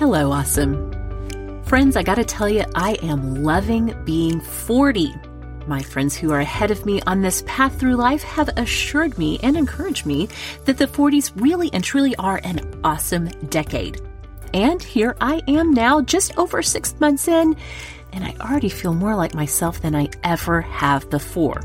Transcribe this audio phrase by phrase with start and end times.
[0.00, 0.90] Hello, awesome.
[1.64, 5.14] Friends, I gotta tell you, I am loving being 40.
[5.66, 9.38] My friends who are ahead of me on this path through life have assured me
[9.42, 10.30] and encouraged me
[10.64, 14.00] that the 40s really and truly are an awesome decade.
[14.54, 17.54] And here I am now, just over six months in,
[18.14, 21.60] and I already feel more like myself than I ever have before.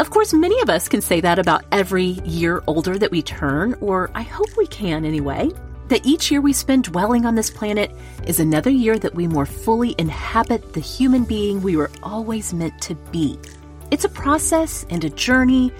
[0.00, 3.74] Of course, many of us can say that about every year older that we turn,
[3.80, 5.48] or I hope we can anyway.
[5.88, 7.94] That each year we spend dwelling on this planet
[8.26, 12.80] is another year that we more fully inhabit the human being we were always meant
[12.82, 13.38] to be.
[13.90, 15.72] It's a process and a journey,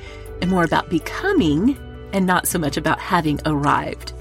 [0.43, 1.79] and more about becoming
[2.13, 4.13] and not so much about having arrived.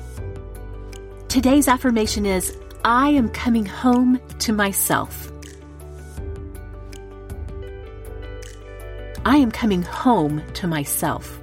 [1.28, 5.32] Today's affirmation is I am coming home to myself.
[9.26, 11.40] I am coming home to myself.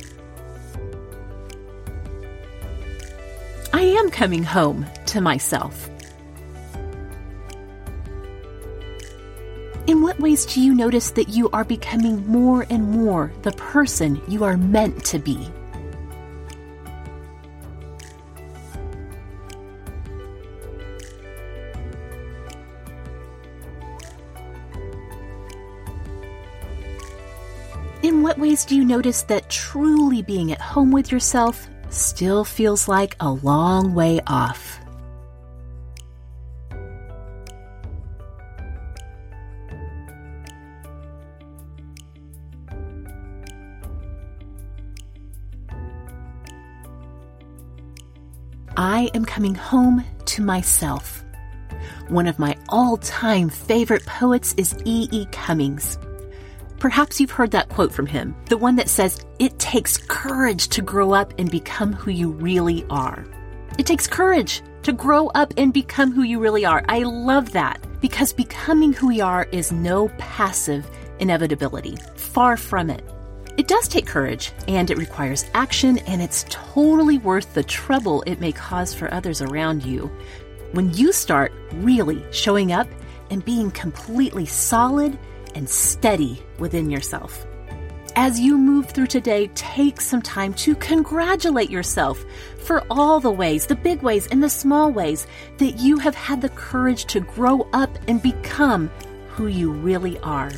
[3.73, 5.89] I am coming home to myself.
[9.87, 14.21] In what ways do you notice that you are becoming more and more the person
[14.29, 15.51] you are meant to be?
[28.03, 32.89] In what ways do you notice that truly being at home with yourself still feels
[32.89, 34.81] like a long way off?
[48.77, 51.23] I am coming home to myself.
[52.09, 55.07] One of my all time favorite poets is E.
[55.13, 55.27] E.
[55.33, 55.99] Cummings.
[56.81, 60.81] Perhaps you've heard that quote from him, the one that says, It takes courage to
[60.81, 63.27] grow up and become who you really are.
[63.77, 66.83] It takes courage to grow up and become who you really are.
[66.89, 71.99] I love that because becoming who we are is no passive inevitability.
[72.17, 73.05] Far from it.
[73.59, 78.41] It does take courage and it requires action, and it's totally worth the trouble it
[78.41, 80.11] may cause for others around you.
[80.73, 82.89] When you start really showing up
[83.29, 85.19] and being completely solid
[85.55, 87.47] and steady within yourself.
[88.17, 92.25] As you move through today, take some time to congratulate yourself
[92.59, 95.27] for all the ways, the big ways and the small ways,
[95.59, 98.91] that you have had the courage to grow up and become
[99.29, 100.51] who you really are.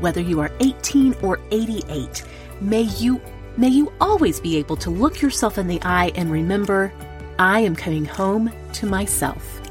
[0.00, 2.24] Whether you are 18 or 88,
[2.60, 3.20] may you
[3.56, 6.92] may you always be able to look yourself in the eye and remember,
[7.38, 9.63] I am coming home to myself.